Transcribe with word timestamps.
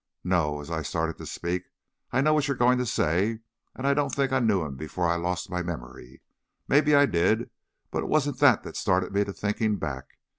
No," 0.23 0.59
as 0.61 0.71
I 0.71 0.81
started 0.81 1.19
to 1.19 1.27
speak, 1.27 1.65
"I 2.11 2.21
know 2.21 2.33
what 2.33 2.47
you're 2.47 2.57
going 2.57 2.79
to 2.79 2.87
say, 2.87 3.37
and 3.75 3.85
I 3.85 3.93
don't 3.93 4.09
think 4.11 4.31
I 4.31 4.39
knew 4.39 4.63
him 4.63 4.75
before 4.75 5.07
I 5.07 5.15
lost 5.15 5.51
my 5.51 5.61
memory. 5.61 6.23
Maybe 6.67 6.95
I 6.95 7.05
did, 7.05 7.51
but 7.91 8.01
it 8.01 8.09
wasn't 8.09 8.39
that 8.39 8.63
that 8.63 8.75
startled 8.75 9.13
me 9.13 9.23
to 9.25 9.31
thinking 9.31 9.75
back. 9.75 10.17